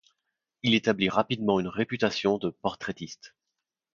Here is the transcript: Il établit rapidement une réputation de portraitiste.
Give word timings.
Il 0.63 0.73
établit 0.73 1.09
rapidement 1.09 1.59
une 1.59 1.67
réputation 1.67 2.39
de 2.39 2.49
portraitiste. 2.49 3.35